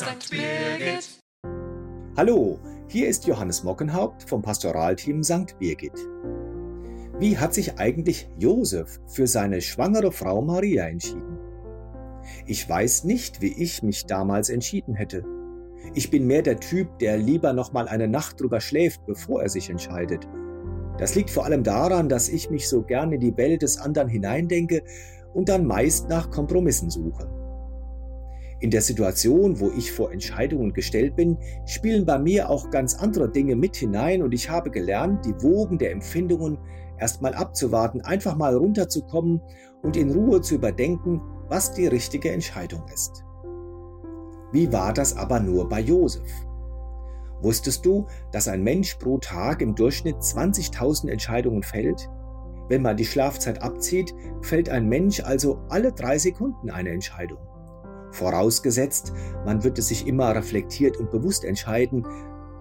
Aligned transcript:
St. 0.00 0.30
Birgit. 0.30 1.20
Hallo, 2.16 2.58
hier 2.88 3.06
ist 3.06 3.26
Johannes 3.26 3.62
Mockenhaupt 3.62 4.22
vom 4.22 4.40
Pastoralteam 4.40 5.22
St. 5.22 5.58
Birgit. 5.58 5.92
Wie 7.18 7.36
hat 7.36 7.52
sich 7.52 7.78
eigentlich 7.78 8.30
Josef 8.38 8.98
für 9.08 9.26
seine 9.26 9.60
schwangere 9.60 10.10
Frau 10.10 10.40
Maria 10.40 10.86
entschieden? 10.86 11.38
Ich 12.46 12.66
weiß 12.66 13.04
nicht, 13.04 13.42
wie 13.42 13.52
ich 13.52 13.82
mich 13.82 14.06
damals 14.06 14.48
entschieden 14.48 14.94
hätte. 14.94 15.22
Ich 15.92 16.08
bin 16.10 16.26
mehr 16.26 16.40
der 16.40 16.58
Typ, 16.60 16.98
der 17.00 17.18
lieber 17.18 17.52
noch 17.52 17.74
mal 17.74 17.86
eine 17.86 18.08
Nacht 18.08 18.40
drüber 18.40 18.62
schläft, 18.62 19.04
bevor 19.04 19.42
er 19.42 19.50
sich 19.50 19.68
entscheidet. 19.68 20.26
Das 20.96 21.14
liegt 21.14 21.28
vor 21.28 21.44
allem 21.44 21.62
daran, 21.62 22.08
dass 22.08 22.30
ich 22.30 22.48
mich 22.48 22.70
so 22.70 22.80
gern 22.80 23.12
in 23.12 23.20
die 23.20 23.36
Welt 23.36 23.60
des 23.60 23.76
anderen 23.76 24.08
hineindenke 24.08 24.82
und 25.34 25.50
dann 25.50 25.66
meist 25.66 26.08
nach 26.08 26.30
Kompromissen 26.30 26.88
suche. 26.88 27.39
In 28.60 28.70
der 28.70 28.82
Situation, 28.82 29.58
wo 29.58 29.70
ich 29.70 29.90
vor 29.90 30.12
Entscheidungen 30.12 30.74
gestellt 30.74 31.16
bin, 31.16 31.38
spielen 31.64 32.04
bei 32.04 32.18
mir 32.18 32.50
auch 32.50 32.70
ganz 32.70 32.94
andere 32.94 33.30
Dinge 33.30 33.56
mit 33.56 33.74
hinein 33.74 34.22
und 34.22 34.32
ich 34.32 34.50
habe 34.50 34.70
gelernt, 34.70 35.24
die 35.24 35.42
Wogen 35.42 35.78
der 35.78 35.92
Empfindungen 35.92 36.58
erstmal 36.98 37.34
abzuwarten, 37.34 38.02
einfach 38.02 38.36
mal 38.36 38.54
runterzukommen 38.54 39.40
und 39.82 39.96
in 39.96 40.10
Ruhe 40.10 40.42
zu 40.42 40.56
überdenken, 40.56 41.22
was 41.48 41.72
die 41.72 41.86
richtige 41.86 42.30
Entscheidung 42.30 42.82
ist. 42.92 43.24
Wie 44.52 44.70
war 44.70 44.92
das 44.92 45.16
aber 45.16 45.40
nur 45.40 45.66
bei 45.66 45.80
Josef? 45.80 46.28
Wusstest 47.40 47.86
du, 47.86 48.06
dass 48.32 48.46
ein 48.46 48.62
Mensch 48.62 48.96
pro 48.96 49.16
Tag 49.16 49.62
im 49.62 49.74
Durchschnitt 49.74 50.16
20.000 50.16 51.08
Entscheidungen 51.08 51.62
fällt? 51.62 52.10
Wenn 52.68 52.82
man 52.82 52.98
die 52.98 53.06
Schlafzeit 53.06 53.62
abzieht, 53.62 54.14
fällt 54.42 54.68
ein 54.68 54.86
Mensch 54.86 55.20
also 55.20 55.60
alle 55.70 55.92
drei 55.92 56.18
Sekunden 56.18 56.68
eine 56.68 56.90
Entscheidung. 56.90 57.38
Vorausgesetzt, 58.12 59.12
man 59.44 59.62
würde 59.62 59.82
sich 59.82 60.06
immer 60.06 60.34
reflektiert 60.34 60.96
und 60.96 61.10
bewusst 61.10 61.44
entscheiden, 61.44 62.06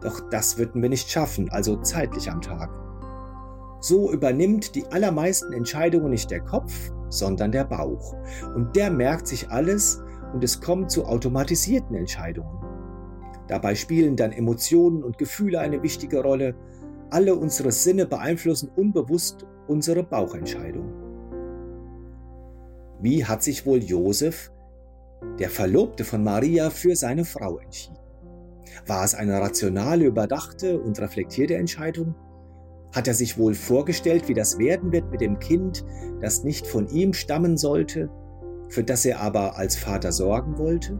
doch 0.00 0.20
das 0.30 0.58
würden 0.58 0.82
wir 0.82 0.88
nicht 0.88 1.10
schaffen, 1.10 1.48
also 1.50 1.76
zeitlich 1.76 2.30
am 2.30 2.40
Tag. 2.40 2.70
So 3.80 4.12
übernimmt 4.12 4.74
die 4.74 4.86
allermeisten 4.86 5.52
Entscheidungen 5.52 6.10
nicht 6.10 6.30
der 6.30 6.40
Kopf, 6.40 6.92
sondern 7.10 7.52
der 7.52 7.64
Bauch. 7.64 8.14
Und 8.54 8.74
der 8.76 8.90
merkt 8.90 9.26
sich 9.26 9.50
alles 9.50 10.02
und 10.32 10.42
es 10.42 10.60
kommt 10.60 10.90
zu 10.90 11.04
automatisierten 11.04 11.96
Entscheidungen. 11.96 12.58
Dabei 13.46 13.74
spielen 13.74 14.16
dann 14.16 14.32
Emotionen 14.32 15.02
und 15.02 15.16
Gefühle 15.16 15.60
eine 15.60 15.82
wichtige 15.82 16.22
Rolle. 16.22 16.54
Alle 17.10 17.34
unsere 17.34 17.72
Sinne 17.72 18.04
beeinflussen 18.04 18.70
unbewusst 18.76 19.46
unsere 19.68 20.02
Bauchentscheidung. 20.02 20.92
Wie 23.00 23.24
hat 23.24 23.42
sich 23.42 23.64
wohl 23.64 23.78
Josef 23.78 24.50
der 25.38 25.50
Verlobte 25.50 26.04
von 26.04 26.22
Maria 26.24 26.70
für 26.70 26.96
seine 26.96 27.24
Frau 27.24 27.58
entschieden. 27.58 27.98
War 28.86 29.04
es 29.04 29.14
eine 29.14 29.40
rationale, 29.40 30.06
überdachte 30.06 30.80
und 30.80 31.00
reflektierte 31.00 31.56
Entscheidung? 31.56 32.14
Hat 32.94 33.06
er 33.06 33.14
sich 33.14 33.38
wohl 33.38 33.54
vorgestellt, 33.54 34.28
wie 34.28 34.34
das 34.34 34.58
werden 34.58 34.92
wird 34.92 35.10
mit 35.10 35.20
dem 35.20 35.38
Kind, 35.38 35.84
das 36.20 36.44
nicht 36.44 36.66
von 36.66 36.88
ihm 36.88 37.12
stammen 37.12 37.56
sollte, 37.56 38.08
für 38.68 38.82
das 38.82 39.04
er 39.04 39.20
aber 39.20 39.56
als 39.56 39.76
Vater 39.76 40.12
sorgen 40.12 40.58
wollte? 40.58 40.98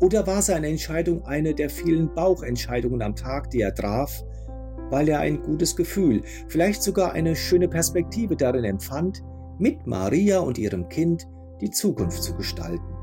Oder 0.00 0.26
war 0.26 0.42
seine 0.42 0.68
Entscheidung 0.68 1.24
eine 1.24 1.54
der 1.54 1.70
vielen 1.70 2.14
Bauchentscheidungen 2.14 3.02
am 3.02 3.14
Tag, 3.14 3.50
die 3.50 3.60
er 3.60 3.74
traf, 3.74 4.24
weil 4.90 5.08
er 5.08 5.20
ein 5.20 5.42
gutes 5.42 5.76
Gefühl, 5.76 6.22
vielleicht 6.48 6.82
sogar 6.82 7.12
eine 7.12 7.36
schöne 7.36 7.68
Perspektive 7.68 8.36
darin 8.36 8.64
empfand, 8.64 9.22
mit 9.58 9.86
Maria 9.86 10.40
und 10.40 10.58
ihrem 10.58 10.88
Kind 10.88 11.26
die 11.60 11.70
Zukunft 11.70 12.22
zu 12.22 12.34
gestalten? 12.34 12.93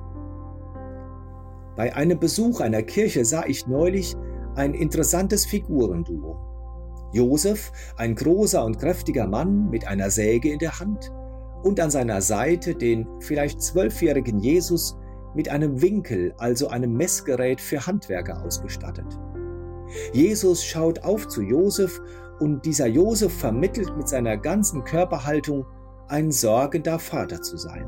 Bei 1.75 1.95
einem 1.95 2.19
Besuch 2.19 2.59
einer 2.59 2.83
Kirche 2.83 3.25
sah 3.25 3.45
ich 3.45 3.67
neulich 3.67 4.15
ein 4.55 4.73
interessantes 4.73 5.45
Figurenduo. 5.45 6.37
Josef, 7.13 7.71
ein 7.97 8.15
großer 8.15 8.63
und 8.63 8.79
kräftiger 8.79 9.27
Mann 9.27 9.69
mit 9.69 9.87
einer 9.87 10.09
Säge 10.09 10.51
in 10.51 10.59
der 10.59 10.79
Hand, 10.79 11.11
und 11.63 11.79
an 11.79 11.91
seiner 11.91 12.21
Seite 12.21 12.73
den 12.73 13.07
vielleicht 13.19 13.61
zwölfjährigen 13.61 14.39
Jesus 14.39 14.97
mit 15.35 15.49
einem 15.49 15.81
Winkel, 15.81 16.33
also 16.37 16.67
einem 16.67 16.93
Messgerät 16.93 17.61
für 17.61 17.85
Handwerker 17.85 18.43
ausgestattet. 18.43 19.05
Jesus 20.13 20.63
schaut 20.63 21.03
auf 21.03 21.27
zu 21.27 21.41
Josef 21.41 22.01
und 22.39 22.65
dieser 22.65 22.87
Josef 22.87 23.31
vermittelt 23.31 23.95
mit 23.95 24.07
seiner 24.07 24.37
ganzen 24.37 24.83
Körperhaltung, 24.83 25.65
ein 26.07 26.31
sorgender 26.31 26.99
Vater 26.99 27.41
zu 27.41 27.57
sein. 27.57 27.85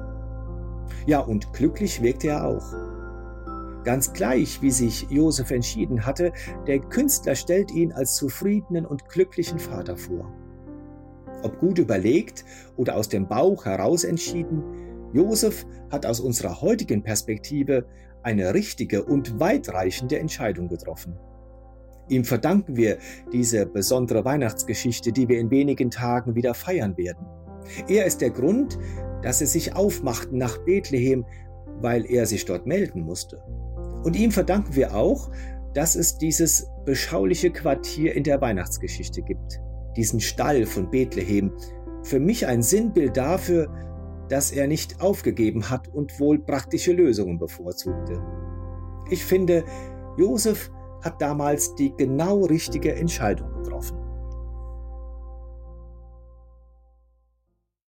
Ja, 1.06 1.20
und 1.20 1.52
glücklich 1.54 2.02
wirkte 2.02 2.30
er 2.30 2.46
auch. 2.46 2.64
Ganz 3.84 4.14
gleich, 4.14 4.62
wie 4.62 4.72
sich 4.72 5.08
Josef 5.10 5.52
entschieden 5.52 6.06
hatte, 6.06 6.32
der 6.68 6.80
Künstler 6.80 7.36
stellt 7.36 7.72
ihn 7.72 7.92
als 7.92 8.16
zufriedenen 8.16 8.86
und 8.86 9.10
glücklichen 9.10 9.60
Vater 9.60 9.98
vor. 9.98 10.32
Ob 11.44 11.60
gut 11.60 11.80
überlegt 11.80 12.46
oder 12.78 12.96
aus 12.96 13.10
dem 13.10 13.28
Bauch 13.28 13.66
heraus 13.66 14.06
entschieden, 14.06 14.64
Josef 15.12 15.66
hat 15.92 16.06
aus 16.06 16.22
unserer 16.22 16.62
heutigen 16.62 17.04
Perspektive 17.04 17.86
eine 18.24 18.54
richtige 18.54 19.04
und 19.04 19.40
weitreichende 19.40 20.18
Entscheidung 20.18 20.70
getroffen. 20.70 21.18
Ihm 22.08 22.24
verdanken 22.24 22.78
wir 22.78 22.98
diese 23.32 23.66
besondere 23.66 24.24
Weihnachtsgeschichte, 24.24 25.12
die 25.12 25.28
wir 25.28 25.40
in 25.40 25.52
wenigen 25.52 25.92
Tagen 25.92 26.36
wieder 26.36 26.54
feiern 26.54 26.98
werden. 26.98 27.26
Er 27.88 28.06
ist 28.06 28.22
der 28.22 28.30
Grund, 28.30 28.78
dass 29.22 29.40
sie 29.40 29.46
sich 29.46 29.76
aufmachten 29.76 30.38
nach 30.38 30.58
Bethlehem, 30.60 31.26
weil 31.82 32.06
er 32.06 32.26
sich 32.26 32.46
dort 32.46 32.66
melden 32.66 33.02
musste. 33.02 33.42
Und 34.04 34.16
ihm 34.16 34.32
verdanken 34.32 34.76
wir 34.76 34.96
auch, 34.96 35.30
dass 35.74 35.96
es 35.96 36.18
dieses 36.18 36.70
beschauliche 36.86 37.52
Quartier 37.52 38.16
in 38.16 38.24
der 38.24 38.42
Weihnachtsgeschichte 38.42 39.22
gibt, 39.22 39.60
diesen 39.96 40.20
Stall 40.20 40.66
von 40.66 40.90
Bethlehem. 40.90 41.52
Für 42.04 42.20
mich 42.20 42.46
ein 42.46 42.62
Sinnbild 42.62 43.18
dafür, 43.18 43.70
dass 44.30 44.52
er 44.52 44.68
nicht 44.68 45.02
aufgegeben 45.02 45.70
hat 45.70 45.88
und 45.88 46.20
wohl 46.20 46.40
praktische 46.40 46.92
Lösungen 46.92 47.40
bevorzugte. 47.40 48.22
Ich 49.10 49.24
finde, 49.24 49.64
Josef 50.18 50.72
hat 51.02 51.22
damals 51.22 51.76
die 51.76 51.94
genau 51.98 52.46
richtige 52.46 52.96
Entscheidung 52.96 53.52
getroffen. 53.54 54.03